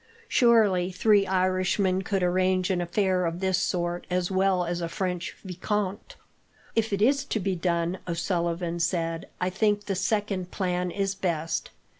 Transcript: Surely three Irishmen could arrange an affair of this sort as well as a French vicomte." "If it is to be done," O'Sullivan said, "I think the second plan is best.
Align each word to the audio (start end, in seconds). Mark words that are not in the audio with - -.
Surely 0.27 0.91
three 0.91 1.27
Irishmen 1.27 2.01
could 2.01 2.23
arrange 2.23 2.71
an 2.71 2.81
affair 2.81 3.23
of 3.23 3.39
this 3.39 3.59
sort 3.59 4.07
as 4.09 4.31
well 4.31 4.65
as 4.65 4.81
a 4.81 4.89
French 4.89 5.35
vicomte." 5.45 6.15
"If 6.75 6.91
it 6.91 7.03
is 7.03 7.23
to 7.25 7.39
be 7.39 7.55
done," 7.55 7.99
O'Sullivan 8.07 8.79
said, 8.79 9.27
"I 9.39 9.51
think 9.51 9.85
the 9.85 9.93
second 9.93 10.49
plan 10.49 10.89
is 10.89 11.13
best. 11.13 11.69